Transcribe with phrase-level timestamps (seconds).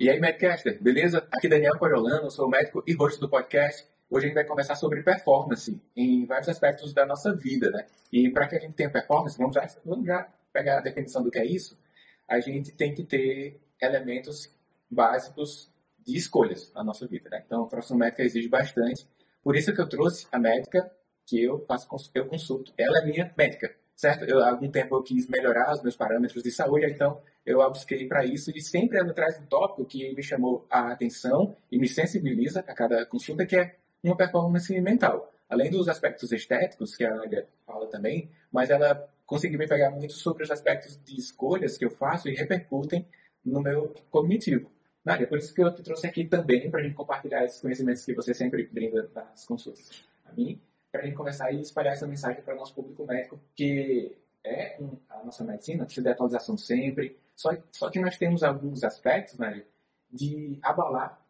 [0.00, 1.28] E aí, Medcaster, beleza?
[1.30, 3.86] Aqui Daniel Coriolano, sou médico e host do podcast.
[4.08, 7.84] Hoje a gente vai conversar sobre performance em vários aspectos da nossa vida, né?
[8.10, 11.30] E para que a gente tenha performance, vamos já, vamos já pegar a definição do
[11.30, 11.78] que é isso.
[12.26, 14.50] A gente tem que ter elementos
[14.90, 17.42] básicos de escolhas na nossa vida, né?
[17.44, 19.06] Então, a profissão médica exige bastante.
[19.44, 20.90] Por isso que eu trouxe a médica
[21.26, 22.72] que eu faço, eu consulto.
[22.78, 24.24] Ela é minha médica certo?
[24.24, 28.08] Eu, há algum tempo eu quis melhorar os meus parâmetros de saúde, então eu busquei
[28.08, 31.86] para isso e sempre ela traz um tópico que me chamou a atenção e me
[31.86, 35.30] sensibiliza a cada consulta, que é uma performance mental.
[35.50, 40.14] Além dos aspectos estéticos, que a Nádia fala também, mas ela conseguiu me pegar muito
[40.14, 43.06] sobre os aspectos de escolhas que eu faço e repercutem
[43.44, 44.70] no meu cognitivo.
[45.04, 48.02] Nádia, por isso que eu te trouxe aqui também para a gente compartilhar esses conhecimentos
[48.02, 49.90] que você sempre brinda nas consultas
[50.24, 50.58] a mim
[50.90, 54.76] para a gente começar e espalhar essa mensagem para o nosso público médico, que é
[54.80, 59.38] um, a nossa medicina, precisa de atualização sempre, só, só que nós temos alguns aspectos,
[59.38, 59.64] né,
[60.12, 61.20] de abalar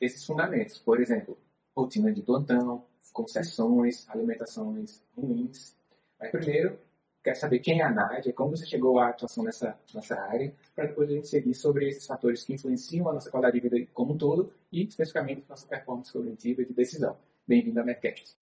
[0.00, 0.78] esses fundamentos.
[0.78, 1.38] Por exemplo,
[1.76, 5.76] rotina de plantão, concessões, alimentações ruins.
[6.18, 6.78] Mas primeiro,
[7.22, 10.86] quero saber quem é a Nádia, como você chegou à atuação nessa, nessa área, para
[10.86, 14.14] depois a gente seguir sobre esses fatores que influenciam a nossa qualidade de vida como
[14.14, 17.16] um todo e especificamente nossa performance cognitiva e de decisão.
[17.46, 18.36] Bem-vindo à Medcast.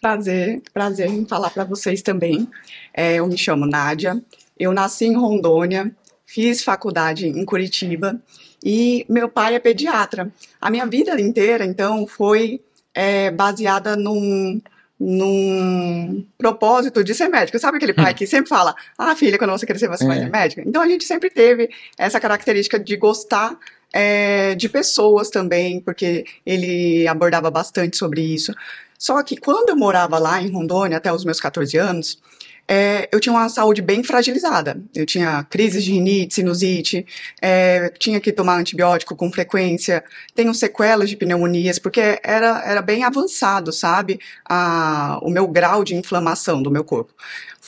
[0.00, 2.48] Prazer, prazer em falar para vocês também.
[2.92, 4.22] É, eu me chamo Nádia,
[4.58, 5.90] eu nasci em Rondônia,
[6.26, 8.20] fiz faculdade em Curitiba
[8.62, 10.32] e meu pai é pediatra.
[10.60, 12.60] A minha vida inteira, então, foi
[12.94, 14.60] é, baseada num,
[14.98, 17.58] num propósito de ser médico.
[17.58, 18.14] Sabe aquele pai hum.
[18.14, 20.06] que sempre fala, ah, filha, quando você crescer você é.
[20.06, 20.62] vai ser médica?
[20.66, 23.58] Então a gente sempre teve essa característica de gostar
[23.94, 28.52] é, de pessoas também, porque ele abordava bastante sobre isso.
[28.98, 32.18] Só que quando eu morava lá em Rondônia, até os meus 14 anos,
[32.66, 34.82] é, eu tinha uma saúde bem fragilizada.
[34.94, 37.06] Eu tinha crises de rinite, sinusite,
[37.40, 40.02] é, tinha que tomar antibiótico com frequência,
[40.34, 44.18] tenho sequelas de pneumonias, porque era, era bem avançado, sabe?
[44.48, 47.12] A, o meu grau de inflamação do meu corpo.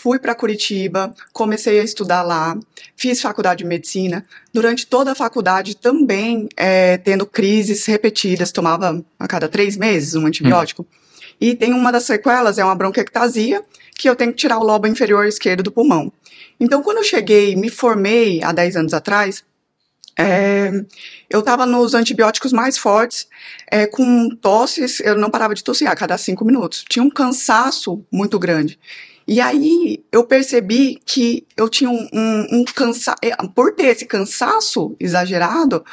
[0.06, 2.56] Fui para Curitiba, comecei a estudar lá,
[2.94, 4.24] fiz faculdade de medicina.
[4.54, 10.24] Durante toda a faculdade também é, tendo crises repetidas, tomava a cada três meses um
[10.24, 10.82] antibiótico.
[10.82, 11.36] Hum.
[11.40, 13.64] E tem uma das sequelas, é uma bronquiectasia,
[13.98, 16.12] que eu tenho que tirar o lobo inferior esquerdo do pulmão.
[16.60, 19.42] Então, quando eu cheguei, me formei há 10 anos atrás,
[20.16, 20.70] é,
[21.28, 23.26] eu estava nos antibióticos mais fortes,
[23.68, 26.84] é, com tosses, eu não parava de tossir a cada cinco minutos.
[26.88, 28.78] Tinha um cansaço muito grande.
[29.26, 34.06] E aí eu percebi que eu tinha um, um, um cansaço, é, por ter esse
[34.06, 35.84] cansaço exagerado,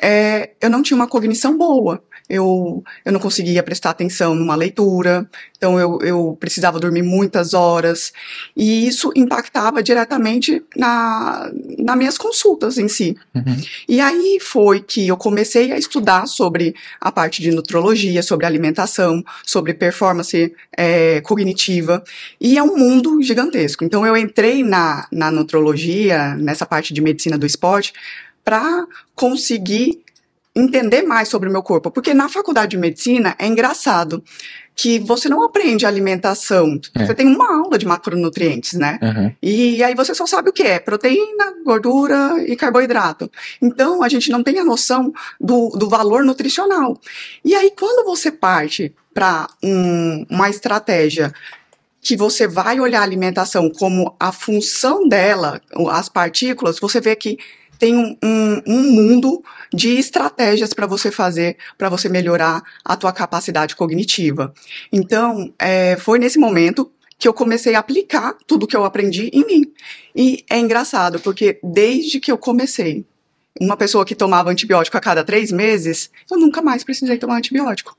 [0.00, 5.28] é, eu não tinha uma cognição boa eu, eu não conseguia prestar atenção numa leitura,
[5.56, 8.12] então eu, eu precisava dormir muitas horas,
[8.56, 13.16] e isso impactava diretamente na, nas minhas consultas em si.
[13.34, 13.60] Uhum.
[13.88, 19.24] E aí foi que eu comecei a estudar sobre a parte de nutrologia, sobre alimentação,
[19.44, 22.02] sobre performance é, cognitiva,
[22.40, 23.84] e é um mundo gigantesco.
[23.84, 27.92] Então eu entrei na, na nutrologia, nessa parte de medicina do esporte,
[28.44, 30.00] para conseguir
[30.54, 34.22] entender mais sobre o meu corpo, porque na faculdade de medicina é engraçado
[34.74, 36.80] que você não aprende alimentação.
[36.94, 37.04] É.
[37.04, 38.98] Você tem uma aula de macronutrientes, né?
[39.02, 39.32] Uhum.
[39.42, 43.30] E aí você só sabe o que é proteína, gordura e carboidrato.
[43.60, 46.98] Então a gente não tem a noção do, do valor nutricional.
[47.44, 51.32] E aí quando você parte para um, uma estratégia
[52.00, 57.38] que você vai olhar a alimentação como a função dela, as partículas, você vê que
[57.78, 63.12] tem um, um, um mundo de estratégias para você fazer, para você melhorar a tua
[63.12, 64.52] capacidade cognitiva.
[64.92, 69.46] Então, é, foi nesse momento que eu comecei a aplicar tudo que eu aprendi em
[69.46, 69.72] mim.
[70.16, 73.04] E é engraçado, porque desde que eu comecei,
[73.60, 77.96] uma pessoa que tomava antibiótico a cada três meses, eu nunca mais precisei tomar antibiótico.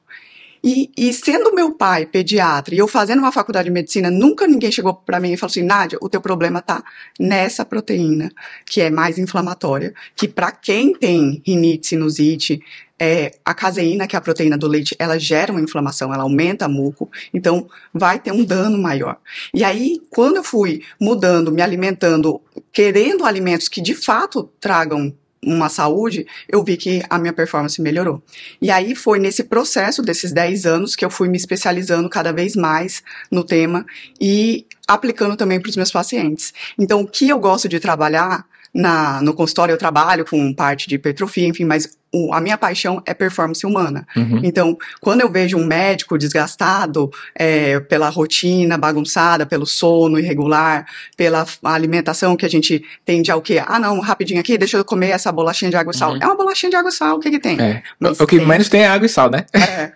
[0.64, 4.72] E, e, sendo meu pai pediatra e eu fazendo uma faculdade de medicina, nunca ninguém
[4.72, 6.84] chegou para mim e falou assim: Nádia, o teu problema tá
[7.20, 8.32] nessa proteína,
[8.66, 12.62] que é mais inflamatória, que para quem tem rinite, sinusite,
[13.00, 16.68] é, a caseína, que é a proteína do leite, ela gera uma inflamação, ela aumenta
[16.68, 19.18] muco, então vai ter um dano maior.
[19.52, 22.40] E aí, quando eu fui mudando, me alimentando,
[22.72, 25.12] querendo alimentos que de fato tragam
[25.43, 28.22] uma saúde, eu vi que a minha performance melhorou.
[28.61, 32.55] E aí foi nesse processo desses 10 anos que eu fui me especializando cada vez
[32.55, 33.02] mais
[33.32, 33.85] no tema
[34.20, 36.53] e aplicando também para os meus pacientes.
[36.78, 40.96] Então, o que eu gosto de trabalhar na, no consultório, eu trabalho com parte de
[40.96, 44.05] hipertrofia, enfim, mas o- a minha paixão é performance humana.
[44.16, 44.41] Uhum.
[44.43, 50.85] Então, quando eu vejo um médico desgastado é, pela rotina bagunçada, pelo sono irregular,
[51.16, 53.63] pela alimentação que a gente tende ao quê?
[53.66, 56.11] Ah, não, rapidinho aqui, deixa eu comer essa bolachinha de água e sal.
[56.13, 56.19] Uhum.
[56.22, 57.59] É uma bolachinha de água e sal, o que que tem?
[57.59, 57.84] É.
[58.02, 58.46] O que tem.
[58.46, 59.46] menos tem é água e sal, né?
[59.53, 59.91] É.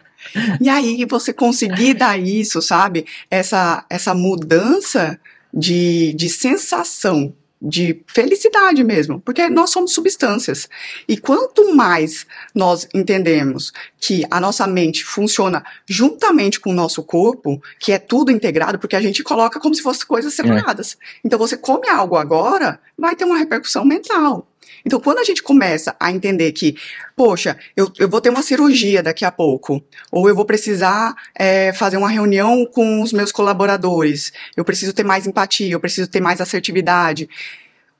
[0.59, 3.05] E aí você conseguir dar isso, sabe?
[3.29, 5.19] Essa, essa mudança
[5.53, 10.67] de, de sensação, de felicidade mesmo, porque nós somos substâncias.
[11.07, 17.61] E quanto mais nós entendemos que a nossa mente funciona juntamente com o nosso corpo,
[17.79, 20.97] que é tudo integrado, porque a gente coloca como se fossem coisas separadas.
[21.23, 24.47] Então você come algo agora, vai ter uma repercussão mental.
[24.85, 26.75] Então, quando a gente começa a entender que,
[27.15, 31.73] poxa, eu, eu vou ter uma cirurgia daqui a pouco, ou eu vou precisar é,
[31.73, 36.21] fazer uma reunião com os meus colaboradores, eu preciso ter mais empatia, eu preciso ter
[36.21, 37.27] mais assertividade.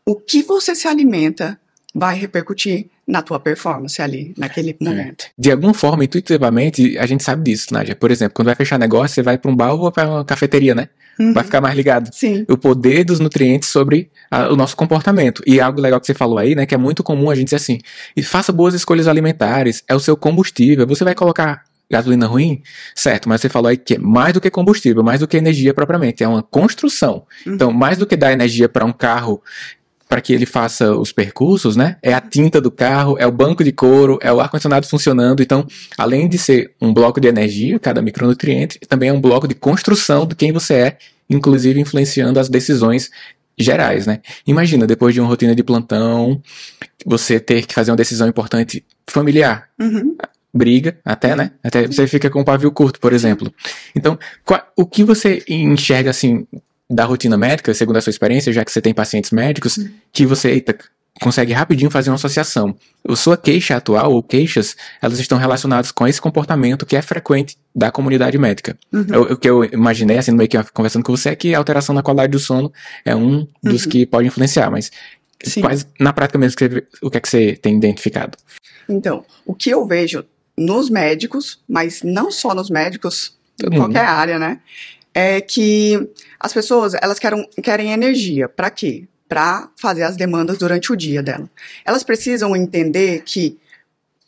[0.06, 1.60] O que você se alimenta
[1.94, 5.25] vai repercutir na tua performance ali, naquele momento.
[5.38, 7.96] De alguma forma, intuitivamente, a gente sabe disso, Nádia.
[7.96, 10.74] Por exemplo, quando vai fechar negócio, você vai para um bar ou para uma cafeteria,
[10.74, 10.90] né?
[11.19, 11.34] Uhum.
[11.34, 12.10] Vai ficar mais ligado.
[12.12, 12.46] Sim.
[12.50, 15.42] O poder dos nutrientes sobre a- o nosso comportamento.
[15.46, 16.66] E algo legal que você falou aí, né?
[16.66, 17.80] Que é muito comum a gente dizer assim:
[18.18, 20.86] e faça boas escolhas alimentares, é o seu combustível.
[20.88, 22.62] Você vai colocar gasolina ruim?
[22.94, 25.74] Certo, mas você falou aí que é mais do que combustível, mais do que energia
[25.74, 26.22] propriamente.
[26.24, 27.24] É uma construção.
[27.46, 27.54] Uhum.
[27.54, 29.42] Então, mais do que dar energia para um carro
[30.15, 31.97] para que ele faça os percursos, né?
[32.01, 35.44] É a tinta do carro, é o banco de couro, é o ar-condicionado funcionando.
[35.44, 35.67] Então,
[35.97, 40.25] além de ser um bloco de energia, cada micronutriente, também é um bloco de construção
[40.25, 40.97] de quem você é,
[41.29, 43.09] inclusive influenciando as decisões
[43.57, 44.21] gerais, né?
[44.47, 46.41] Imagina, depois de uma rotina de plantão,
[47.06, 50.15] você ter que fazer uma decisão importante familiar, Uhum.
[50.53, 51.51] briga, até, né?
[51.62, 53.53] Até você fica com o pavio curto, por exemplo.
[53.94, 56.47] Então, qual- o que você enxerga, assim,
[56.90, 59.80] da rotina médica, segundo a sua experiência, já que você tem pacientes médicos,
[60.12, 60.78] que você, eita,
[61.22, 62.76] consegue rapidinho fazer uma associação.
[63.08, 67.58] A sua queixa atual, ou queixas, elas estão relacionadas com esse comportamento que é frequente
[67.74, 68.78] da comunidade médica.
[68.92, 69.22] Uhum.
[69.32, 71.96] O, que eu imaginei, assim, no meio que conversando com você, é que a alteração
[71.96, 72.72] na qualidade do sono
[73.04, 73.92] é um dos Uhum.
[73.92, 74.92] que pode influenciar, mas
[75.44, 75.62] Sim.
[75.62, 76.56] quais, na prática mesmo,
[77.02, 78.38] o que é que você tem identificado?
[78.88, 80.24] Então, o que eu vejo
[80.58, 84.60] nos médicos, mas não só nos médicos, em qualquer área, né?
[85.17, 88.50] É que as pessoas, elas querem, querem energia.
[88.50, 89.07] Para quê?
[89.29, 91.50] Para fazer as demandas durante o dia dela.
[91.85, 93.57] Elas precisam entender que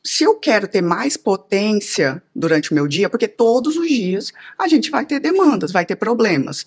[0.04, 4.66] se eu quero ter mais potência durante o meu dia, porque todos os dias a
[4.66, 6.66] gente vai ter demandas, vai ter problemas.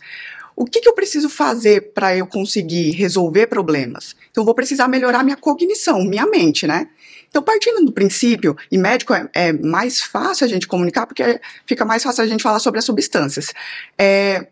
[0.55, 4.15] O que, que eu preciso fazer para eu conseguir resolver problemas?
[4.31, 6.89] Então, eu vou precisar melhorar minha cognição, minha mente, né?
[7.31, 11.85] Então, partindo do princípio, e médico é, é mais fácil a gente comunicar, porque fica
[11.85, 13.53] mais fácil a gente falar sobre as substâncias.
[13.97, 14.47] É,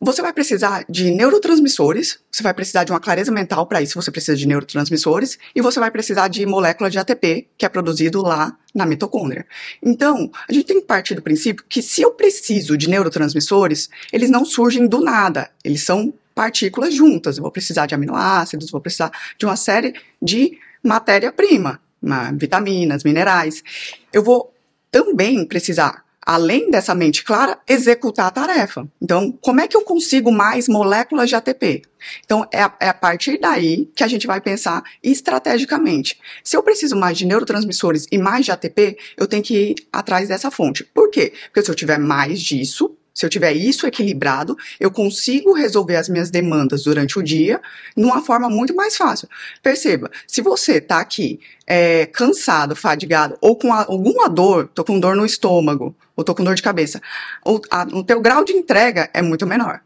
[0.00, 4.12] você vai precisar de neurotransmissores, você vai precisar de uma clareza mental para isso, você
[4.12, 8.56] precisa de neurotransmissores, e você vai precisar de molécula de ATP, que é produzido lá
[8.72, 9.44] na mitocôndria.
[9.82, 14.30] Então, a gente tem que partir do princípio que se eu preciso de neurotransmissores, eles
[14.30, 17.36] não surgem do nada, eles são partículas juntas.
[17.36, 21.80] Eu vou precisar de aminoácidos, vou precisar de uma série de matéria-prima,
[22.36, 23.62] vitaminas, minerais.
[24.12, 24.52] Eu vou
[24.90, 28.88] também precisar, além dessa mente clara, executar a tarefa.
[29.00, 31.82] Então, como é que eu consigo mais moléculas de ATP?
[32.24, 36.18] Então, é a, é a partir daí que a gente vai pensar estrategicamente.
[36.42, 40.28] Se eu preciso mais de neurotransmissores e mais de ATP, eu tenho que ir atrás
[40.28, 40.84] dessa fonte.
[40.84, 41.32] Por quê?
[41.46, 46.08] Porque se eu tiver mais disso, se eu tiver isso equilibrado, eu consigo resolver as
[46.08, 47.60] minhas demandas durante o dia
[47.96, 49.28] de uma forma muito mais fácil.
[49.60, 55.00] Perceba, se você está aqui é, cansado, fadigado, ou com a- alguma dor, tô com
[55.00, 57.02] dor no estômago, ou tô com dor de cabeça,
[57.44, 59.80] o, a- o teu grau de entrega é muito menor.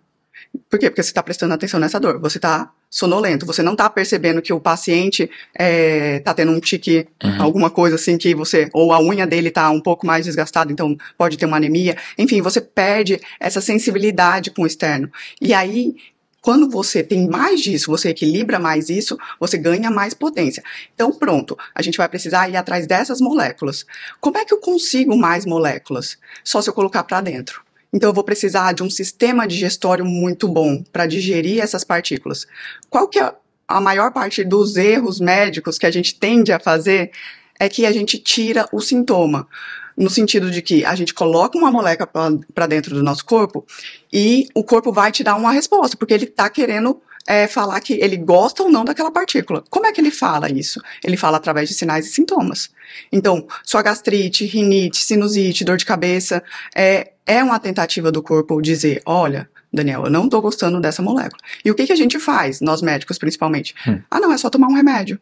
[0.68, 0.90] Por quê?
[0.90, 2.18] Porque você está prestando atenção nessa dor.
[2.20, 3.46] Você está sonolento.
[3.46, 7.42] Você não está percebendo que o paciente está tendo um tique, Uhum.
[7.42, 8.68] alguma coisa assim que você.
[8.72, 11.96] Ou a unha dele está um pouco mais desgastada, então pode ter uma anemia.
[12.18, 15.10] Enfim, você perde essa sensibilidade com o externo.
[15.40, 15.94] E aí.
[16.44, 20.60] Quando você tem mais disso, você equilibra mais isso, você ganha mais potência.
[20.92, 23.86] Então, pronto, a gente vai precisar ir atrás dessas moléculas.
[24.20, 26.18] Como é que eu consigo mais moléculas?
[26.42, 27.62] Só se eu colocar para dentro.
[27.92, 32.46] Então, eu vou precisar de um sistema digestório muito bom para digerir essas partículas.
[32.88, 33.34] Qual que é
[33.68, 37.10] a maior parte dos erros médicos que a gente tende a fazer?
[37.60, 39.46] É que a gente tira o sintoma.
[39.94, 42.08] No sentido de que a gente coloca uma molécula
[42.54, 43.66] para dentro do nosso corpo
[44.10, 47.94] e o corpo vai te dar uma resposta, porque ele está querendo é, falar que
[47.94, 49.62] ele gosta ou não daquela partícula.
[49.70, 50.80] Como é que ele fala isso?
[51.04, 52.70] Ele fala através de sinais e sintomas.
[53.10, 56.42] Então, sua gastrite, rinite, sinusite, dor de cabeça,
[56.74, 61.40] é, é uma tentativa do corpo dizer, olha, Daniel, eu não tô gostando dessa molécula.
[61.64, 63.74] E o que, que a gente faz, nós médicos principalmente?
[63.88, 64.00] Hum.
[64.10, 65.18] Ah, não, é só tomar um remédio.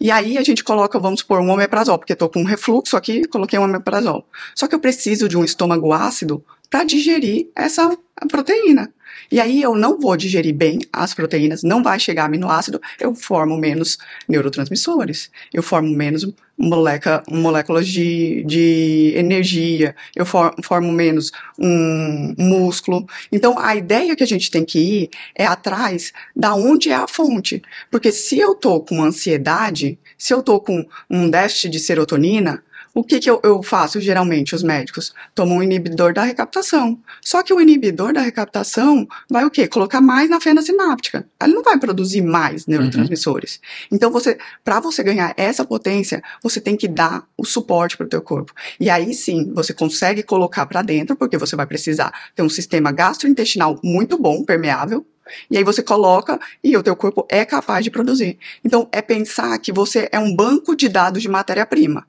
[0.00, 3.26] E aí a gente coloca, vamos supor, um omeprazol, porque estou com um refluxo aqui,
[3.26, 4.26] coloquei um omeprazol.
[4.54, 7.96] Só que eu preciso de um estômago ácido para digerir essa
[8.28, 8.92] proteína.
[9.30, 13.56] E aí eu não vou digerir bem as proteínas, não vai chegar aminoácido, eu formo
[13.56, 22.34] menos neurotransmissores, eu formo menos moleca, moléculas de, de energia, eu for, formo menos um
[22.38, 23.06] músculo.
[23.32, 27.08] Então a ideia que a gente tem que ir é atrás da onde é a
[27.08, 27.62] fonte.
[27.90, 32.62] Porque se eu tô com ansiedade, se eu tô com um déficit de serotonina,
[32.94, 35.12] o que, que eu, eu, faço geralmente, os médicos?
[35.34, 36.96] Tomam um inibidor da recaptação.
[37.20, 39.66] Só que o inibidor da recaptação vai o quê?
[39.66, 41.26] Colocar mais na fenda sináptica.
[41.42, 43.56] Ele não vai produzir mais neurotransmissores.
[43.56, 43.88] Uhum.
[43.96, 48.08] Então, você, para você ganhar essa potência, você tem que dar o suporte para o
[48.08, 48.52] teu corpo.
[48.78, 52.92] E aí sim, você consegue colocar para dentro, porque você vai precisar ter um sistema
[52.92, 55.04] gastrointestinal muito bom, permeável,
[55.50, 58.38] e aí você coloca e o teu corpo é capaz de produzir.
[58.62, 62.06] Então é pensar que você é um banco de dados de matéria-prima.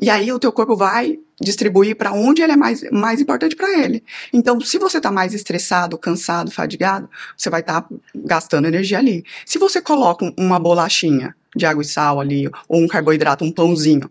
[0.00, 3.78] E aí o teu corpo vai distribuir para onde ele é mais, mais importante para
[3.78, 4.02] ele.
[4.32, 9.24] Então, se você está mais estressado, cansado, fadigado, você vai estar tá gastando energia ali.
[9.44, 14.10] Se você coloca uma bolachinha de água e sal ali, ou um carboidrato, um pãozinho,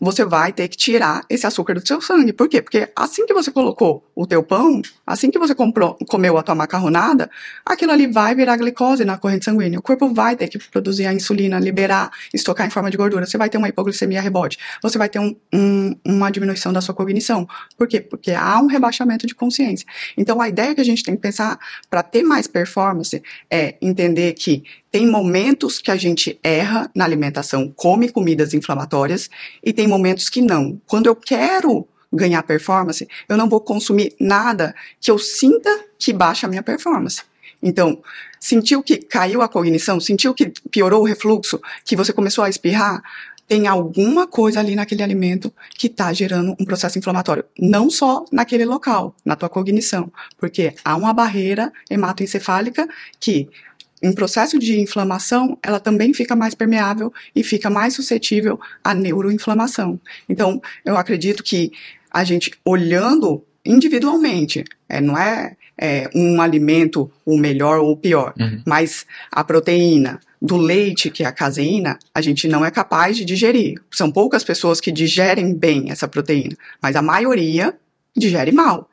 [0.00, 2.32] você vai ter que tirar esse açúcar do seu sangue.
[2.32, 2.60] Por quê?
[2.60, 6.54] Porque assim que você colocou o teu pão, assim que você comprou, comeu a tua
[6.54, 7.30] macarronada,
[7.64, 9.78] aquilo ali vai virar glicose na corrente sanguínea.
[9.78, 13.24] O corpo vai ter que produzir a insulina, liberar, estocar em forma de gordura.
[13.24, 14.58] Você vai ter uma hipoglicemia rebote.
[14.82, 17.48] Você vai ter um, um, uma diminuição da sua cognição.
[17.76, 18.00] Por quê?
[18.00, 19.86] Porque há um rebaixamento de consciência.
[20.16, 24.34] Então, a ideia que a gente tem que pensar para ter mais performance é entender
[24.34, 24.62] que
[24.96, 29.28] tem momentos que a gente erra na alimentação, come comidas inflamatórias,
[29.62, 30.80] e tem momentos que não.
[30.86, 36.46] Quando eu quero ganhar performance, eu não vou consumir nada que eu sinta que baixa
[36.46, 37.20] a minha performance.
[37.62, 38.02] Então,
[38.40, 43.02] sentiu que caiu a cognição, sentiu que piorou o refluxo, que você começou a espirrar,
[43.46, 47.44] tem alguma coisa ali naquele alimento que está gerando um processo inflamatório.
[47.58, 52.88] Não só naquele local, na tua cognição, porque há uma barreira hematoencefálica
[53.20, 53.46] que
[54.06, 60.00] em processo de inflamação, ela também fica mais permeável e fica mais suscetível à neuroinflamação.
[60.28, 61.72] Então, eu acredito que
[62.10, 68.32] a gente olhando individualmente, é, não é, é, um alimento o melhor ou o pior,
[68.38, 68.62] uhum.
[68.64, 73.24] mas a proteína do leite, que é a caseína, a gente não é capaz de
[73.24, 73.80] digerir.
[73.90, 77.74] São poucas pessoas que digerem bem essa proteína, mas a maioria
[78.16, 78.88] digere mal.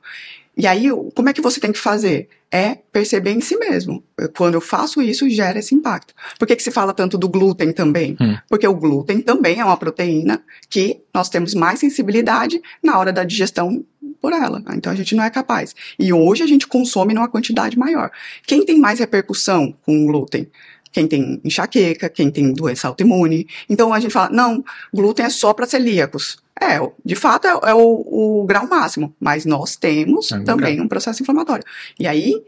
[0.57, 2.29] E aí, como é que você tem que fazer?
[2.55, 4.03] É perceber em si mesmo.
[4.37, 6.13] Quando eu faço isso, gera esse impacto.
[6.37, 8.15] Por que, que se fala tanto do glúten também?
[8.21, 8.37] Hum.
[8.47, 13.23] Porque o glúten também é uma proteína que nós temos mais sensibilidade na hora da
[13.23, 13.83] digestão
[14.21, 14.63] por ela.
[14.75, 15.75] Então a gente não é capaz.
[15.97, 18.11] E hoje a gente consome numa quantidade maior.
[18.45, 20.47] Quem tem mais repercussão com o glúten?
[20.93, 23.47] Quem tem enxaqueca, quem tem doença autoimune.
[23.69, 26.37] Então a gente fala, não, glúten é só para celíacos.
[26.61, 30.87] É, de fato é, é o, o, grau máximo, mas nós temos é também um
[30.87, 31.65] processo inflamatório.
[31.99, 32.41] E aí,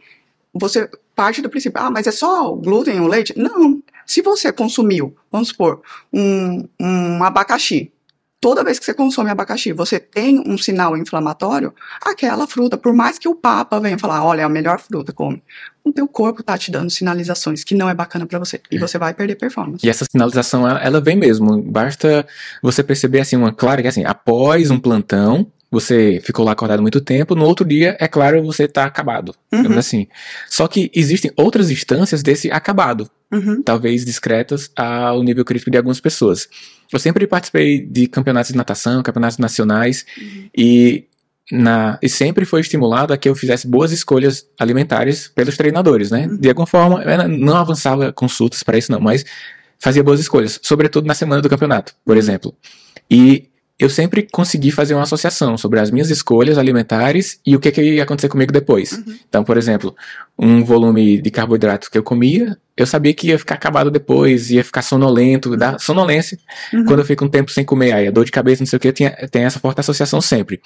[0.53, 3.33] você parte do princípio, ah, mas é só o glúten ou leite?
[3.37, 3.81] Não.
[4.05, 5.81] Se você consumiu, vamos supor,
[6.13, 7.91] um, um abacaxi,
[8.39, 13.17] toda vez que você consome abacaxi, você tem um sinal inflamatório, aquela fruta, por mais
[13.17, 15.41] que o Papa venha falar, olha, é a melhor fruta, come.
[15.83, 18.59] O teu corpo tá te dando sinalizações que não é bacana para você.
[18.71, 18.79] E é.
[18.79, 19.85] você vai perder performance.
[19.85, 21.61] E essa sinalização, ela vem mesmo.
[21.61, 22.25] Basta
[22.61, 27.01] você perceber, assim, uma clara que, assim, após um plantão, você ficou lá acordado muito
[27.01, 29.35] tempo, no outro dia, é claro, você está acabado.
[29.51, 29.77] Uhum.
[29.77, 30.07] assim.
[30.49, 33.61] Só que existem outras instâncias desse acabado, uhum.
[33.63, 36.47] talvez discretas ao nível crítico de algumas pessoas.
[36.91, 40.49] Eu sempre participei de campeonatos de natação, campeonatos nacionais, uhum.
[40.55, 41.05] e,
[41.51, 46.27] na, e sempre foi estimulado a que eu fizesse boas escolhas alimentares pelos treinadores, né?
[46.27, 46.37] Uhum.
[46.37, 49.25] De alguma forma, eu não avançava consultas para isso, não, mas
[49.79, 52.19] fazia boas escolhas, sobretudo na semana do campeonato, por uhum.
[52.19, 52.55] exemplo.
[53.09, 57.71] E eu sempre consegui fazer uma associação sobre as minhas escolhas alimentares e o que,
[57.71, 58.93] que ia acontecer comigo depois.
[58.93, 59.17] Uhum.
[59.27, 59.93] Então, por exemplo,
[60.39, 64.63] um volume de carboidratos que eu comia, eu sabia que ia ficar acabado depois, ia
[64.63, 66.39] ficar sonolento, dar sonolência.
[66.73, 66.85] Uhum.
[66.85, 68.79] Quando eu fico um tempo sem comer, aí a dor de cabeça, não sei o
[68.79, 70.61] que, tinha, tem essa forte associação sempre.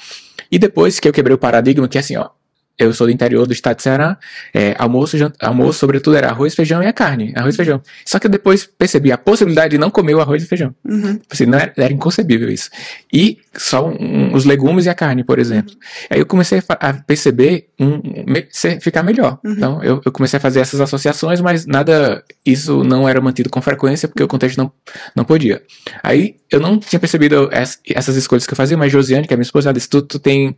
[0.52, 2.30] E depois que eu quebrei o paradigma, que é assim, ó,
[2.80, 4.18] eu sou do interior do estado de Ceará,
[4.54, 7.34] é, almoço, almoço, sobretudo, era arroz, feijão e a carne.
[7.36, 7.82] Arroz e feijão.
[8.06, 10.74] Só que eu depois percebi a possibilidade de não comer o arroz e feijão.
[10.88, 11.20] Uhum.
[11.30, 12.70] Assim, não era, era, inconcebível isso.
[13.12, 15.72] E só um, os legumes e a carne, por exemplo.
[15.74, 16.08] Uhum.
[16.12, 18.48] Aí eu comecei a perceber um, me,
[18.80, 19.40] ficar melhor.
[19.44, 19.52] Uhum.
[19.52, 23.62] Então, eu, eu, comecei a fazer essas associações, mas nada, isso não era mantido com
[23.62, 24.72] frequência, porque o contexto não,
[25.14, 25.62] não podia.
[26.02, 29.44] Aí, eu não tinha percebido essas escolhas que eu fazia, mas Josiane, que é minha
[29.44, 30.56] esposa, ela disse, tu, tu tem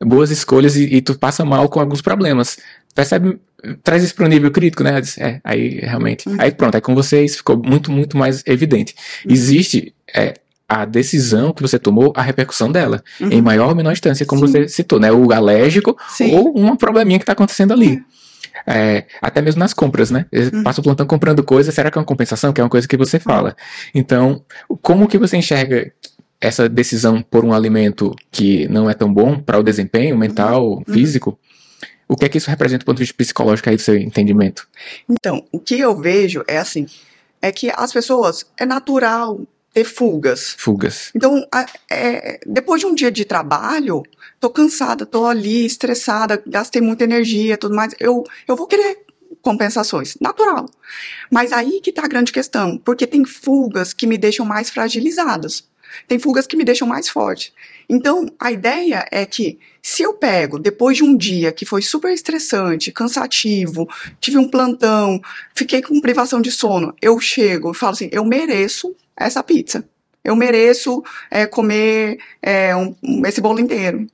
[0.00, 2.58] boas escolhas e, e, tu passa mal com alguns problemas.
[2.94, 3.38] percebe,
[3.82, 5.00] traz isso para um nível crítico, né?
[5.18, 6.28] É, aí realmente.
[6.28, 6.36] Uhum.
[6.38, 8.94] Aí pronto, aí com vocês ficou muito, muito mais evidente.
[9.24, 9.32] Uhum.
[9.32, 10.34] Existe é,
[10.68, 13.30] a decisão que você tomou, a repercussão dela, uhum.
[13.30, 14.52] em maior ou menor instância, como Sim.
[14.52, 15.12] você citou, né?
[15.12, 16.34] O alérgico Sim.
[16.34, 18.02] ou uma probleminha que está acontecendo ali.
[18.66, 18.96] É.
[18.96, 20.26] é, até mesmo nas compras, né?
[20.32, 20.62] Uhum.
[20.62, 22.52] Passa o plantão comprando coisa, será que é uma compensação?
[22.52, 23.56] Que é uma coisa que você fala.
[23.94, 24.42] Então,
[24.82, 25.92] como que você enxerga
[26.40, 30.84] essa decisão por um alimento que não é tão bom para o desempenho mental, uhum.
[30.84, 31.38] físico?
[32.08, 34.68] O que é que isso representa do ponto de vista psicológico aí do seu entendimento?
[35.08, 36.86] Então, o que eu vejo é assim,
[37.42, 39.40] é que as pessoas, é natural
[39.72, 40.54] ter fugas.
[40.56, 41.10] Fugas.
[41.14, 41.46] Então,
[41.90, 44.02] é, depois de um dia de trabalho,
[44.40, 49.04] tô cansada, tô ali estressada, gastei muita energia, tudo mais, eu, eu vou querer
[49.42, 50.66] compensações, natural.
[51.30, 55.68] Mas aí que tá a grande questão, porque tem fugas que me deixam mais fragilizadas.
[56.06, 57.52] Tem fugas que me deixam mais forte.
[57.88, 62.12] Então, a ideia é que se eu pego depois de um dia que foi super
[62.12, 63.88] estressante, cansativo,
[64.20, 65.20] tive um plantão,
[65.54, 69.88] fiquei com privação de sono, eu chego e falo assim: eu mereço essa pizza.
[70.24, 74.08] Eu mereço é, comer é, um, esse bolo inteiro.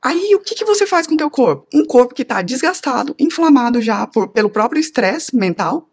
[0.00, 1.66] Aí, o que, que você faz com o teu corpo?
[1.74, 5.90] Um corpo que está desgastado, inflamado já por, pelo próprio estresse mental,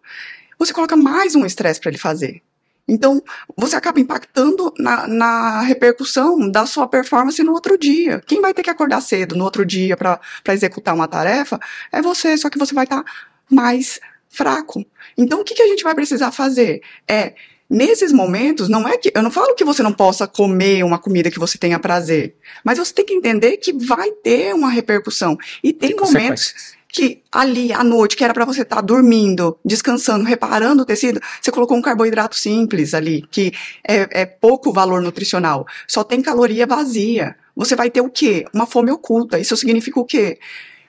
[0.58, 2.42] você coloca mais um estresse para ele fazer.
[2.88, 3.22] Então,
[3.56, 8.22] você acaba impactando na, na, repercussão da sua performance no outro dia.
[8.26, 11.60] Quem vai ter que acordar cedo no outro dia para executar uma tarefa
[11.92, 13.12] é você, só que você vai estar tá
[13.50, 14.86] mais fraco.
[15.18, 16.82] Então, o que, que a gente vai precisar fazer?
[17.08, 17.34] É
[17.70, 21.30] Nesses momentos, não é que eu não falo que você não possa comer uma comida
[21.30, 25.38] que você tenha prazer, mas você tem que entender que vai ter uma repercussão.
[25.62, 30.24] E tem momentos que ali à noite, que era para você estar tá dormindo, descansando,
[30.24, 33.52] reparando o tecido, você colocou um carboidrato simples ali, que
[33.88, 37.36] é, é pouco valor nutricional, só tem caloria vazia.
[37.56, 38.46] Você vai ter o quê?
[38.54, 39.40] Uma fome oculta.
[39.40, 40.38] Isso significa o quê?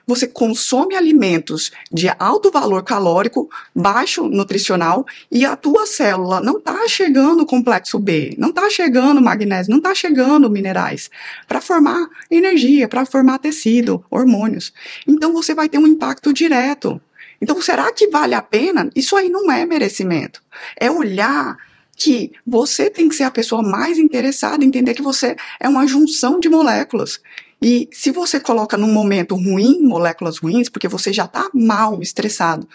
[0.09, 6.87] Você consome alimentos de alto valor calórico, baixo nutricional, e a tua célula não está
[6.87, 11.11] chegando complexo B, não está chegando magnésio, não está chegando minerais
[11.47, 14.73] para formar energia, para formar tecido, hormônios.
[15.07, 16.99] Então você vai ter um impacto direto.
[17.41, 18.89] Então, será que vale a pena?
[18.93, 20.41] Isso aí não é merecimento.
[20.75, 21.55] É olhar
[21.95, 25.87] que você tem que ser a pessoa mais interessada em entender que você é uma
[25.87, 27.21] junção de moléculas
[27.61, 32.67] e se você coloca num momento ruim, moléculas ruins, porque você já está mal, estressado,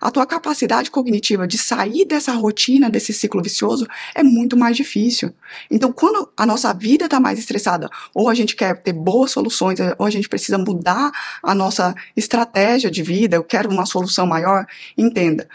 [0.00, 5.32] a tua capacidade cognitiva de sair dessa rotina, desse ciclo vicioso, é muito mais difícil.
[5.68, 9.80] Então, quando a nossa vida está mais estressada, ou a gente quer ter boas soluções,
[9.98, 11.10] ou a gente precisa mudar
[11.42, 15.48] a nossa estratégia de vida, eu quero uma solução maior, entenda,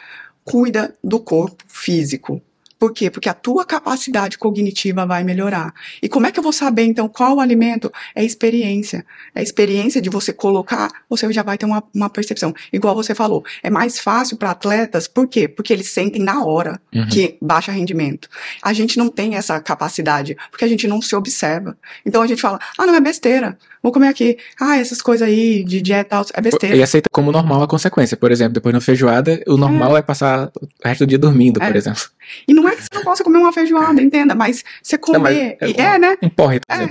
[0.43, 2.41] cuida do corpo físico,
[2.83, 3.09] por quê?
[3.09, 5.73] Porque a tua capacidade cognitiva vai melhorar.
[6.01, 7.89] E como é que eu vou saber, então, qual o alimento?
[8.13, 9.05] É experiência.
[9.33, 12.53] É experiência de você colocar, você já vai ter uma, uma percepção.
[12.73, 15.47] Igual você falou, é mais fácil para atletas, por quê?
[15.47, 17.07] Porque eles sentem na hora uhum.
[17.07, 18.27] que baixa rendimento.
[18.61, 21.77] A gente não tem essa capacidade, porque a gente não se observa.
[22.05, 24.37] Então a gente fala, ah, não, é besteira vou comer aqui.
[24.59, 26.75] Ah, essas coisas aí de dieta tal, é besteira.
[26.77, 28.15] E aceita como normal a consequência.
[28.15, 31.19] Por exemplo, depois de uma feijoada, o normal é, é passar o resto do dia
[31.19, 31.67] dormindo, é.
[31.67, 32.03] por exemplo.
[32.47, 35.17] E não é que você não possa comer uma feijoada, entenda, mas você comer.
[35.17, 36.17] Não, mas é, é, né?
[36.21, 36.87] Um porre, por é,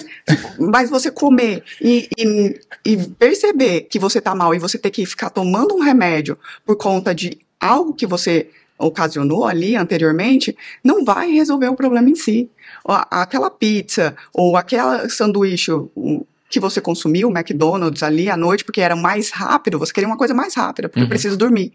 [0.59, 5.05] Mas você comer e, e, e perceber que você tá mal e você ter que
[5.07, 11.31] ficar tomando um remédio por conta de algo que você ocasionou ali anteriormente, não vai
[11.31, 12.51] resolver o problema em si.
[12.85, 15.71] Aquela pizza ou aquela sanduíche
[16.51, 20.19] que você consumiu, o McDonald's ali à noite, porque era mais rápido, você queria uma
[20.19, 21.07] coisa mais rápida, porque uhum.
[21.07, 21.73] eu preciso dormir.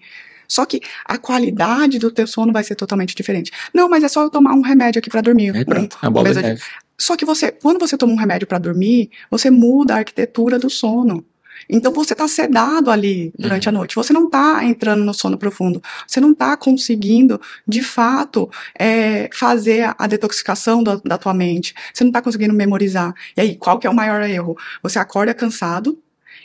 [0.47, 3.51] Só que a qualidade do teu sono vai ser totalmente diferente.
[3.73, 5.55] Não, mas é só eu tomar um remédio aqui para dormir.
[5.55, 6.61] É, pronto, a bola de...
[6.97, 10.69] Só que você, quando você toma um remédio para dormir, você muda a arquitetura do
[10.69, 11.23] sono.
[11.69, 13.75] Então você está sedado ali durante uhum.
[13.75, 18.49] a noite, você não está entrando no sono profundo, você não está conseguindo, de fato,
[18.77, 23.13] é, fazer a detoxicação da, da tua mente, você não está conseguindo memorizar.
[23.35, 24.55] E aí, qual que é o maior erro?
[24.81, 25.99] Você acorda cansado,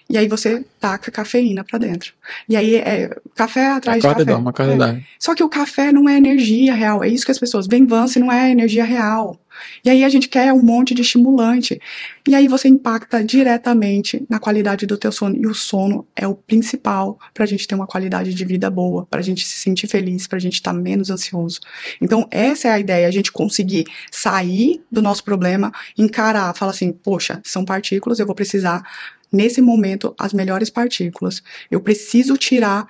[0.09, 2.13] e aí você taca cafeína para dentro.
[2.49, 4.77] E aí é café atrás acorda de café.
[4.77, 5.03] Dá, uma é.
[5.19, 7.03] Só que o café não é energia real.
[7.03, 9.39] É isso que as pessoas veem Vance não é energia real.
[9.85, 11.81] E aí a gente quer um monte de estimulante.
[12.29, 15.37] E aí você impacta diretamente na qualidade do teu sono.
[15.37, 19.07] E o sono é o principal para a gente ter uma qualidade de vida boa,
[19.07, 21.61] para a gente se sentir feliz, para a gente estar tá menos ansioso.
[22.01, 26.93] Então essa é a ideia, a gente conseguir sair do nosso problema, encarar, falar assim,
[26.93, 28.83] poxa, são partículas, eu vou precisar
[29.33, 31.43] nesse momento as melhores partículas.
[31.71, 32.87] Eu preciso tirar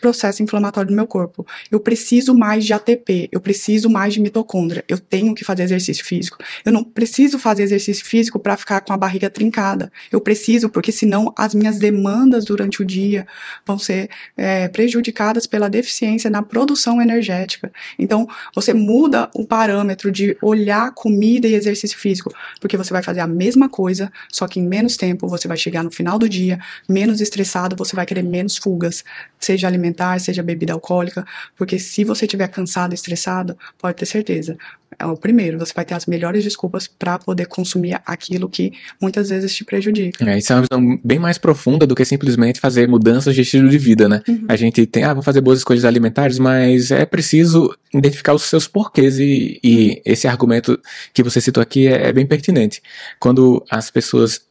[0.00, 1.46] processo inflamatório no meu corpo.
[1.70, 6.04] Eu preciso mais de ATP, eu preciso mais de mitocôndria, eu tenho que fazer exercício
[6.04, 6.38] físico.
[6.64, 9.92] Eu não preciso fazer exercício físico para ficar com a barriga trincada.
[10.10, 13.26] Eu preciso, porque senão as minhas demandas durante o dia
[13.66, 17.72] vão ser é, prejudicadas pela deficiência na produção energética.
[17.98, 23.20] Então, você muda o parâmetro de olhar comida e exercício físico, porque você vai fazer
[23.20, 26.58] a mesma coisa, só que em menos tempo, você vai chegar no final do dia
[26.88, 29.04] menos estressado, você vai querer menos fugas,
[29.38, 31.24] seja alimentar, seja bebida alcoólica,
[31.56, 34.56] porque se você estiver cansado, estressado, pode ter certeza,
[34.98, 39.30] é o primeiro, você vai ter as melhores desculpas para poder consumir aquilo que muitas
[39.30, 40.28] vezes te prejudica.
[40.28, 43.68] É, isso é uma visão bem mais profunda do que simplesmente fazer mudanças de estilo
[43.68, 44.20] de vida, né?
[44.28, 44.44] Uhum.
[44.48, 48.66] A gente tem, ah, vou fazer boas escolhas alimentares, mas é preciso identificar os seus
[48.66, 50.78] porquês e, e esse argumento
[51.14, 52.82] que você citou aqui é, é bem pertinente.
[53.18, 54.49] Quando as pessoas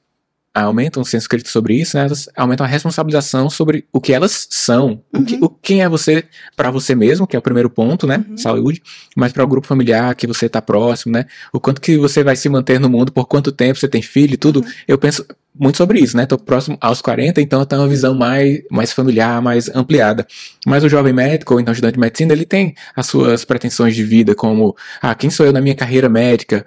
[0.53, 4.47] aumentam o senso crítico sobre isso, né, elas aumentam a responsabilização sobre o que elas
[4.49, 5.21] são, uhum.
[5.21, 6.23] o que, o, quem é você
[6.55, 8.37] para você mesmo, que é o primeiro ponto, né, uhum.
[8.37, 8.81] saúde,
[9.15, 12.35] mas para o grupo familiar que você está próximo, né, o quanto que você vai
[12.35, 14.71] se manter no mundo, por quanto tempo você tem filho e tudo, uhum.
[14.87, 15.25] eu penso
[15.57, 18.91] muito sobre isso, né, tô próximo aos 40, então eu tenho uma visão mais, mais
[18.91, 20.25] familiar, mais ampliada,
[20.65, 24.03] mas o jovem médico, ou então estudante de medicina, ele tem as suas pretensões de
[24.03, 26.65] vida, como, ah, quem sou eu na minha carreira médica,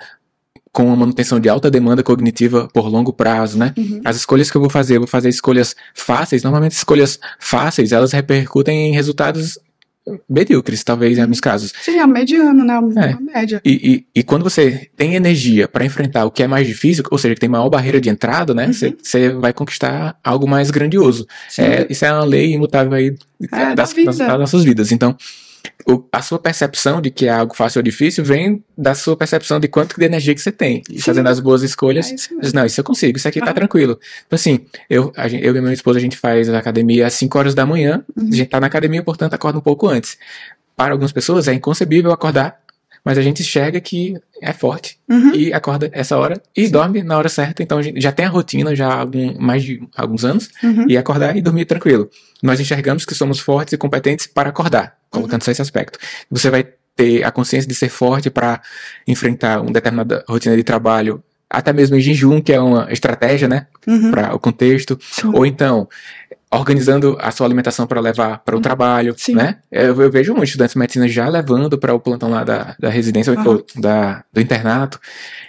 [0.72, 3.74] com a manutenção de alta demanda cognitiva por longo prazo, né?
[3.76, 4.00] Uhum.
[4.04, 6.42] As escolhas que eu vou fazer, eu vou fazer escolhas fáceis.
[6.42, 9.58] Normalmente, escolhas fáceis, elas repercutem em resultados
[10.28, 11.72] medíocres, talvez, em alguns casos.
[11.80, 12.74] Sim, é mediano, né?
[12.74, 13.16] A é.
[13.20, 13.60] média.
[13.64, 17.18] E, e, e, quando você tem energia para enfrentar o que é mais difícil, ou
[17.18, 18.66] seja, que tem maior barreira de entrada, né?
[18.66, 18.96] Uhum.
[19.00, 19.40] Você uhum.
[19.40, 21.26] vai conquistar algo mais grandioso.
[21.58, 23.14] É, isso é uma lei imutável aí
[23.52, 24.90] é, das, das, das nossas vidas.
[24.90, 25.16] Então,
[25.86, 29.58] o, a sua percepção de que é algo fácil ou difícil vem da sua percepção
[29.58, 30.82] de quanto de energia que você tem.
[30.86, 30.98] Sim.
[30.98, 33.48] fazendo as boas escolhas, é isso não, isso eu consigo, isso aqui tá ah.
[33.48, 33.98] tá tranquilo.
[34.26, 37.38] Então, assim, eu, a eu e minha esposa, a gente faz a academia às 5
[37.38, 38.28] horas da manhã, uhum.
[38.32, 40.18] a gente tá na academia, portanto, acorda um pouco antes.
[40.76, 42.61] Para algumas pessoas é inconcebível acordar
[43.04, 45.34] mas a gente enxerga que é forte uhum.
[45.34, 46.72] e acorda essa hora e Sim.
[46.72, 47.62] dorme na hora certa.
[47.62, 50.86] Então a gente já tem a rotina já há algum, mais de alguns anos uhum.
[50.88, 52.08] e acordar e dormir tranquilo.
[52.42, 55.44] Nós enxergamos que somos fortes e competentes para acordar, colocando uhum.
[55.44, 55.98] só esse aspecto.
[56.30, 58.60] Você vai ter a consciência de ser forte para
[59.06, 63.66] enfrentar uma determinada rotina de trabalho até mesmo em jejum, que é uma estratégia, né,
[63.86, 64.10] uhum.
[64.10, 65.32] para o contexto, Sim.
[65.34, 65.86] ou então
[66.52, 68.62] organizando a sua alimentação para levar para o uhum.
[68.62, 69.34] trabalho, Sim.
[69.34, 69.56] né?
[69.70, 72.90] Eu, eu, vejo muitos estudantes de medicina já levando para o plantão lá da, da
[72.90, 73.46] residência uhum.
[73.46, 75.00] ou da, do internato.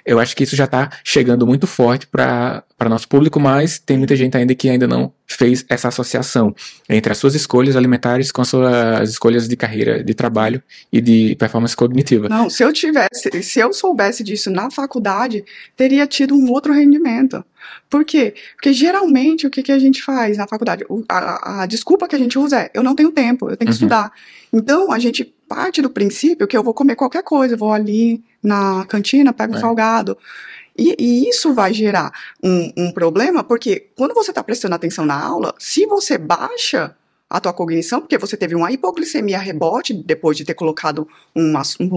[0.05, 4.15] Eu acho que isso já está chegando muito forte para nosso público, mas tem muita
[4.15, 6.53] gente ainda que ainda não fez essa associação
[6.89, 10.61] entre as suas escolhas alimentares com as suas escolhas de carreira, de trabalho
[10.91, 12.27] e de performance cognitiva.
[12.27, 15.43] Não, se eu tivesse, se eu soubesse disso na faculdade,
[15.75, 17.43] teria tido um outro rendimento.
[17.89, 18.33] Por quê?
[18.55, 20.85] Porque geralmente o que, que a gente faz na faculdade?
[21.09, 23.77] A, a, desculpa que a gente usa é: eu não tenho tempo, eu tenho que
[23.77, 23.87] uhum.
[23.87, 24.11] estudar.
[24.53, 28.23] Então a gente parte do princípio que eu vou comer qualquer coisa, eu vou ali
[28.41, 29.57] na cantina, pego é.
[29.57, 30.17] um salgado.
[30.77, 32.11] E, e, isso vai gerar
[32.43, 36.95] um, um problema, porque quando você está prestando atenção na aula, se você baixa
[37.33, 41.51] a tua cognição, porque você teve uma hipoglicemia rebote depois de ter colocado um,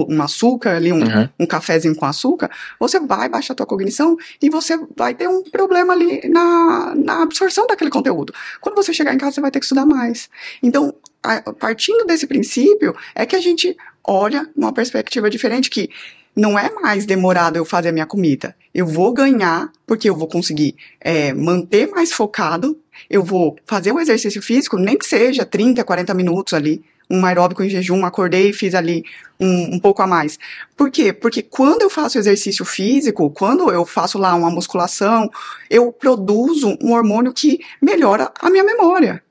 [0.08, 1.28] um açúcar ali, um, uhum.
[1.40, 5.42] um cafezinho com açúcar, você vai baixar a tua cognição e você vai ter um
[5.42, 8.32] problema ali na, na absorção daquele conteúdo.
[8.62, 10.30] Quando você chegar em casa, você vai ter que estudar mais.
[10.62, 15.90] Então, a, partindo desse princípio, é que a gente olha numa perspectiva diferente que
[16.34, 18.56] não é mais demorado eu fazer a minha comida.
[18.74, 22.78] Eu vou ganhar, porque eu vou conseguir é, manter mais focado,
[23.08, 27.62] eu vou fazer o exercício físico, nem que seja 30, 40 minutos ali, um aeróbico
[27.62, 29.04] em jejum, acordei e fiz ali
[29.38, 30.38] um, um, pouco a mais.
[30.76, 31.12] Por quê?
[31.12, 35.30] Porque quando eu faço exercício físico, quando eu faço lá uma musculação,
[35.70, 39.22] eu produzo um hormônio que melhora a minha memória.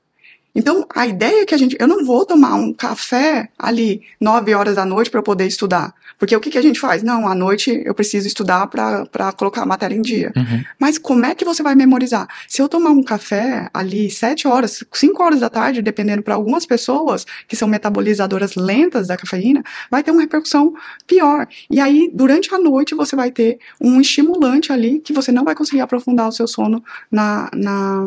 [0.56, 1.76] Então, a ideia é que a gente.
[1.78, 5.94] Eu não vou tomar um café ali, nove horas da noite, para poder estudar.
[6.18, 7.02] Porque o que, que a gente faz?
[7.02, 10.32] Não, à noite eu preciso estudar para colocar a matéria em dia.
[10.34, 10.64] Uhum.
[10.78, 12.26] Mas como é que você vai memorizar?
[12.48, 16.64] Se eu tomar um café ali sete horas, cinco horas da tarde, dependendo para algumas
[16.64, 20.72] pessoas que são metabolizadoras lentas da cafeína, vai ter uma repercussão
[21.06, 21.46] pior.
[21.70, 25.54] E aí, durante a noite, você vai ter um estimulante ali que você não vai
[25.54, 28.06] conseguir aprofundar o seu sono na, na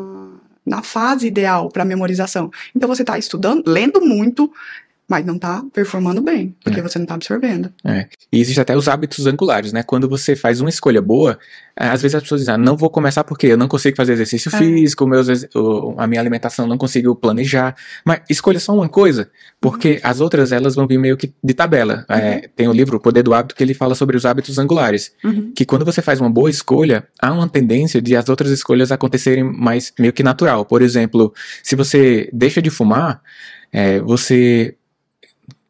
[0.65, 2.51] na fase ideal para memorização.
[2.75, 4.51] Então você está estudando, lendo muito,
[5.09, 6.83] mas não está performando bem, porque é.
[6.83, 7.73] você não está absorvendo.
[7.83, 8.05] É.
[8.31, 9.81] E existem até os hábitos angulares, né?
[9.81, 11.39] Quando você faz uma escolha boa,
[11.75, 14.13] é, às vezes as pessoas dizem, ah, não vou começar porque eu não consigo fazer
[14.13, 14.57] exercício é.
[14.59, 15.27] físico, meus,
[15.97, 17.75] a minha alimentação não consigo planejar.
[18.05, 19.99] Mas escolha só uma coisa, porque uhum.
[20.03, 22.05] as outras elas vão vir meio que de tabela.
[22.07, 22.21] É, uhum.
[22.21, 25.11] É, tem o livro O Poder do Hábito que ele fala sobre os hábitos angulares.
[25.23, 25.51] Uhum.
[25.55, 29.43] Que quando você faz uma boa escolha, há uma tendência de as outras escolhas acontecerem
[29.43, 30.65] mais meio que natural.
[30.65, 33.21] Por exemplo, se você deixa de fumar,
[33.71, 34.75] é, você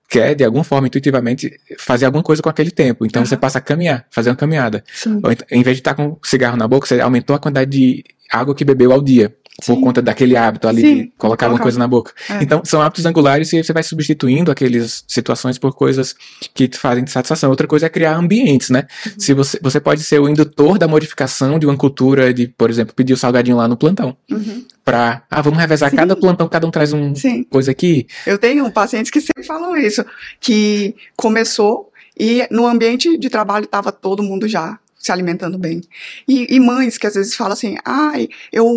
[0.09, 3.05] quer, de alguma forma, intuitivamente, fazer alguma coisa com aquele tempo.
[3.05, 3.29] Então Aham.
[3.29, 4.83] você passa a caminhar, fazer uma caminhada.
[4.91, 5.19] Sim.
[5.23, 8.03] Ou então, em vez de estar com cigarro na boca, você aumentou a quantidade de
[8.31, 9.33] água que bebeu ao dia.
[9.65, 9.81] Por Sim.
[9.81, 12.13] conta daquele hábito ali Sim, de colocar alguma coisa na boca.
[12.29, 12.43] É.
[12.43, 16.15] Então, são hábitos angulares e você vai substituindo aquelas situações por coisas
[16.53, 17.49] que te fazem de satisfação.
[17.49, 18.87] Outra coisa é criar ambientes, né?
[19.05, 19.11] Uhum.
[19.17, 22.93] Se você, você pode ser o indutor da modificação de uma cultura de, por exemplo,
[22.93, 24.15] pedir o salgadinho lá no plantão.
[24.31, 24.65] Uhum.
[24.83, 25.95] Pra, ah, vamos revezar Sim.
[25.97, 27.43] cada plantão, cada um traz um Sim.
[27.43, 28.07] coisa aqui.
[28.25, 30.05] Eu tenho pacientes que sempre falam isso,
[30.39, 35.81] que começou e no ambiente de trabalho estava todo mundo já se alimentando bem.
[36.27, 38.67] E, e mães que às vezes falam assim, ai, eu,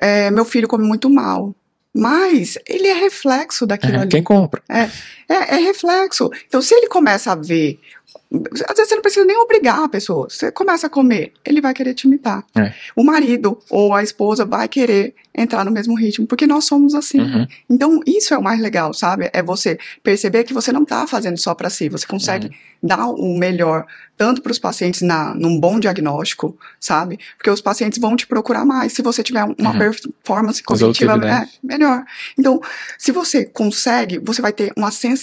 [0.00, 1.54] é, meu filho come muito mal.
[1.98, 4.10] Mas ele é reflexo daquilo É, ali.
[4.10, 4.62] quem compra?
[4.68, 4.90] É,
[5.34, 6.30] é reflexo.
[6.46, 7.80] Então, se ele começa a ver,
[8.68, 10.28] às vezes você não precisa nem obrigar a pessoa.
[10.28, 12.44] Você começa a comer, ele vai querer te imitar.
[12.56, 12.72] É.
[12.94, 17.20] O marido ou a esposa vai querer entrar no mesmo ritmo, porque nós somos assim.
[17.20, 17.46] Uhum.
[17.68, 19.28] Então, isso é o mais legal, sabe?
[19.34, 22.52] É você perceber que você não está fazendo só para si, você consegue Uhum.
[22.82, 23.84] dar o melhor
[24.16, 27.18] tanto para os pacientes na, num bom diagnóstico, sabe?
[27.36, 29.78] Porque os pacientes vão te procurar mais se você tiver uma Uhum.
[29.78, 31.46] performance cognitiva né?
[31.46, 32.02] é, melhor.
[32.38, 32.58] Então,
[32.96, 35.15] se você consegue, você vai ter uma sensação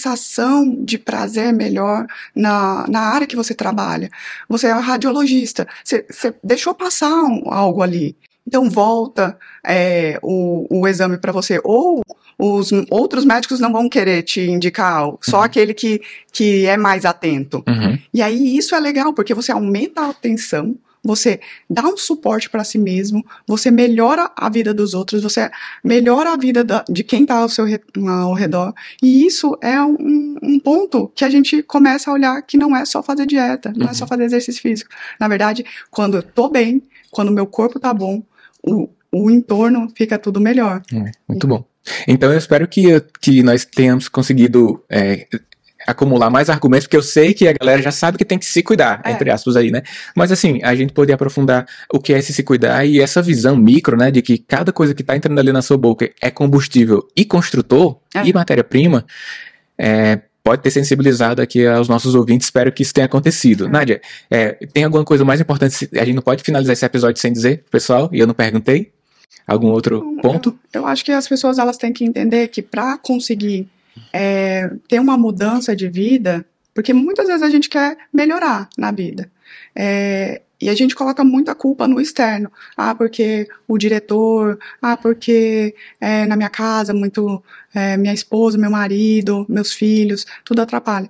[0.84, 4.10] de prazer melhor na, na área que você trabalha.
[4.48, 8.16] Você é radiologista, você, você deixou passar um- algo ali.
[8.46, 11.60] Então, volta é, o, o exame para você.
[11.64, 12.02] Ou
[12.38, 15.42] os outros médicos não vão querer te indicar, só Uhum.
[15.44, 16.02] aquele que,
[16.32, 17.62] que é mais atento.
[17.66, 17.98] Uhum.
[18.12, 21.38] E aí isso é legal, porque você aumenta a atenção, você
[21.68, 25.50] dá um suporte para si mesmo, você melhora a vida dos outros, você
[25.84, 27.66] melhora a vida da- de quem está ao seu
[28.08, 28.72] ao redor.
[29.02, 32.84] E isso é um, um ponto que a gente começa a olhar que não é
[32.84, 33.94] só fazer dieta, não é Uhum.
[33.94, 34.90] só fazer exercício físico.
[35.20, 38.22] Na verdade, quando eu tô bem, quando o meu corpo tá bom,
[38.62, 40.82] o, o entorno fica tudo melhor.
[40.92, 41.64] É, muito bom.
[42.08, 45.26] Então eu espero que, que nós tenhamos conseguido é,
[45.86, 48.62] acumular mais argumentos, porque eu sei que a galera já sabe que tem que se
[48.62, 49.10] cuidar, É.
[49.12, 49.82] entre aspas aí, né?
[50.14, 53.56] Mas assim, a gente poder aprofundar o que é esse se cuidar e essa visão
[53.56, 57.06] micro, né, de que cada coisa que tá entrando ali na sua boca é combustível
[57.16, 58.24] e construtor É.
[58.24, 59.04] e matéria-prima,
[59.78, 63.66] é, pode ter sensibilizado aqui aos nossos ouvintes, espero que isso tenha acontecido.
[63.66, 63.68] É.
[63.68, 67.32] Nádia, é, tem alguma coisa mais importante, a gente não pode finalizar esse episódio sem
[67.32, 68.92] dizer, pessoal, e eu não perguntei?
[69.46, 70.58] Algum outro Então, ponto?
[70.72, 73.68] Eu, eu acho que as pessoas elas têm que entender que para conseguir
[74.12, 79.30] é, ter uma mudança de vida, porque muitas vezes a gente quer melhorar na vida.
[79.74, 82.50] É, e a gente coloca muita culpa no externo.
[82.76, 87.42] Ah, porque o diretor, ah, porque é, na minha casa, muito
[87.74, 91.08] é, minha esposa, meu marido, meus filhos, tudo atrapalha.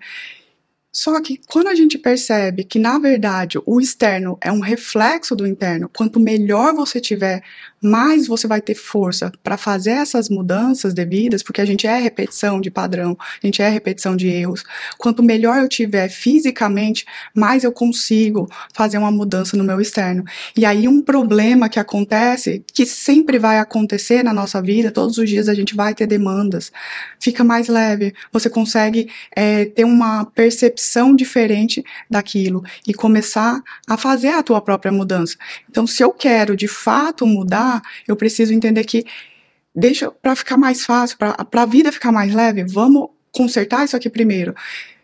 [0.94, 5.44] Só que quando a gente percebe que, na verdade, o externo é um reflexo do
[5.44, 7.42] interno, quanto melhor você tiver,
[7.82, 12.60] mais você vai ter força para fazer essas mudanças devidas, porque a gente é repetição
[12.60, 14.62] de padrão, a gente é repetição de erros.
[14.96, 17.04] Quanto melhor eu tiver fisicamente,
[17.34, 20.24] mais eu consigo fazer uma mudança no meu externo.
[20.56, 25.28] E aí um problema que acontece, que sempre vai acontecer na nossa vida, todos os
[25.28, 26.70] dias a gente vai ter demandas,
[27.18, 30.83] fica mais leve, você consegue é, ter uma percepção
[31.14, 35.36] diferente daquilo e começar a fazer a tua própria mudança.
[35.70, 39.04] Então, se eu quero de fato mudar, eu preciso entender que
[39.74, 44.08] deixa para ficar mais fácil, para a vida ficar mais leve, vamos consertar isso aqui
[44.08, 44.54] primeiro.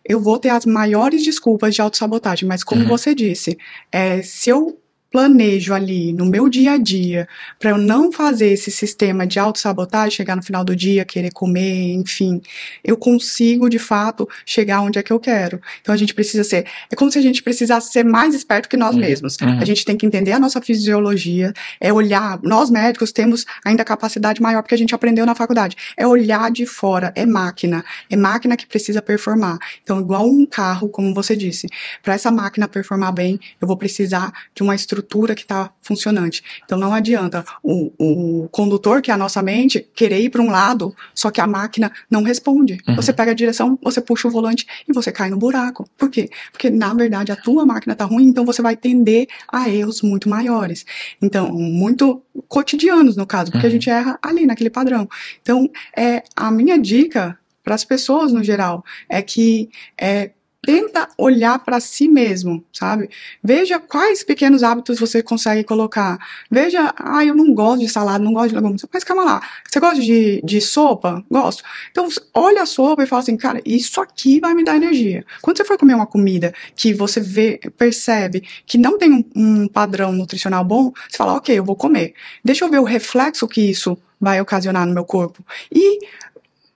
[0.05, 2.89] Eu vou ter as maiores desculpas de autossabotagem, mas como Uhum.
[2.89, 3.59] você disse,
[3.93, 4.79] é, se eu
[5.11, 10.17] planejo ali no meu dia a dia para eu não fazer esse sistema de autossabotagem,
[10.17, 12.41] chegar no final do dia, querer comer, enfim,
[12.85, 15.61] eu consigo de fato chegar onde é que eu quero.
[15.81, 18.77] Então a gente precisa ser, é como se a gente precisasse ser mais esperto que
[18.77, 19.37] nós Uhum, mesmos.
[19.41, 19.59] uhum.
[19.61, 24.41] A gente tem que entender a nossa fisiologia, é olhar, nós médicos temos ainda capacidade
[24.41, 28.57] maior porque a gente aprendeu na faculdade, é olhar de fora, é máquina, é máquina
[28.57, 29.59] que precisa performar.
[29.83, 31.67] Então igual um carro, como você disse,
[32.03, 36.43] para essa máquina performar bem, eu vou precisar de uma estrutura que está funcionante.
[36.65, 40.51] Então não adianta o, o condutor, que é a nossa mente, querer ir para um
[40.51, 42.79] lado, só que a máquina não responde.
[42.87, 42.97] Uhum.
[42.97, 45.89] Você pega a direção, você puxa o volante e você cai no buraco.
[45.97, 46.29] Por quê?
[46.53, 50.29] Porque na verdade a tua máquina está ruim, então você vai tender a erros muito
[50.29, 50.85] maiores.
[51.21, 53.73] Então, muito cotidianos no caso, porque a Uhum.
[53.75, 55.09] gente erra ali naquele padrão.
[55.43, 60.31] Então, é a minha dica para as pessoas no geral é que é,
[60.63, 63.09] tenta olhar para si mesmo, sabe?
[63.43, 66.19] Veja quais pequenos hábitos você consegue colocar.
[66.51, 68.85] Veja, ah, eu não gosto de salada, não gosto de legumes.
[68.93, 71.25] Mas calma lá, você gosta de, de sopa?
[71.31, 71.63] Gosto.
[71.91, 75.25] Então, olha a sopa e fala assim, cara, isso aqui vai me dar energia.
[75.41, 79.69] Quando você for comer uma comida que você vê, percebe que não tem um, um
[79.69, 82.15] padrão nutricional bom, você fala, ok, eu vou comer.
[82.45, 85.43] Deixa eu ver o reflexo que isso vai ocasionar no meu corpo.
[85.73, 86.01] E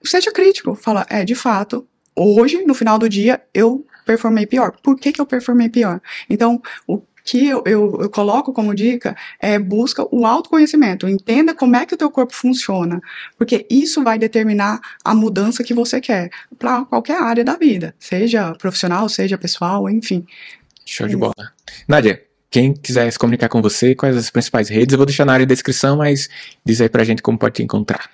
[0.03, 0.75] seja crítico.
[0.75, 4.71] Fala, é, de fato, hoje, no final do dia, eu performei pior.
[4.83, 5.99] Por que, que eu performei pior?
[6.29, 11.75] Então, o que eu, eu, eu, coloco como dica é busca o autoconhecimento, entenda como
[11.75, 13.01] é que o teu corpo funciona,
[13.35, 18.53] porque isso vai determinar a mudança que você quer para qualquer área da vida, seja
[18.53, 20.23] profissional, seja pessoal, enfim.
[20.85, 21.33] Show de bola.
[21.87, 25.33] Nádia, quem quiser se comunicar com você, quais as principais redes, eu vou deixar na
[25.33, 26.29] área de descrição, mas
[26.63, 28.07] diz aí pra gente como pode te encontrar.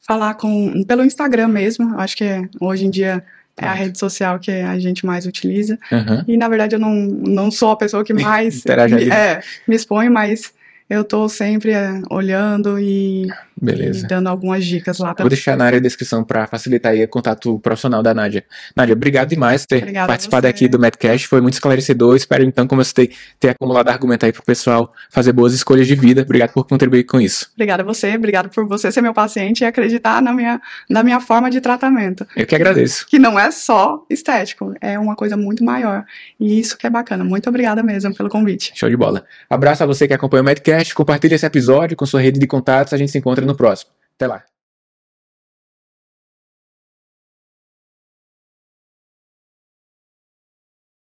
[0.00, 3.24] Falar com, pelo Instagram mesmo, acho que hoje em dia
[3.58, 5.78] é a rede social que a gente mais utiliza.
[5.90, 6.24] Uhum.
[6.28, 10.08] E, na verdade, eu não, não sou a pessoa que mais me, é, me expõe,
[10.08, 10.52] mas
[10.88, 15.24] eu tô sempre é, olhando e, e, dando algumas dicas lá também.
[15.24, 18.44] Vou deixar na área de descrição para facilitar aí o contato profissional da Nádia.
[18.74, 22.14] Nádia, obrigado demais por ter Obrigada participado aqui do Medcast, foi muito esclarecedor.
[22.14, 25.96] Espero então, como eu citei, ter acumulado argumento aí pro pessoal fazer boas escolhas de
[25.96, 26.22] vida.
[26.22, 27.50] Obrigado por contribuir com isso.
[27.54, 31.18] Obrigada a você, obrigado por você ser meu paciente e acreditar na minha, na minha
[31.18, 32.24] forma de tratamento.
[32.36, 33.06] Eu que agradeço.
[33.08, 36.04] Que não é só estético, é uma coisa muito maior.
[36.38, 37.24] E isso que é bacana.
[37.24, 38.72] Muito obrigada mesmo pelo convite.
[38.76, 39.24] Show de bola.
[39.50, 42.46] Abraço a você que acompanha o Medcast podcast, compartilhe esse episódio com sua rede de
[42.46, 42.92] contatos.
[42.92, 43.90] A gente se encontra no próximo.
[44.14, 44.44] Até lá.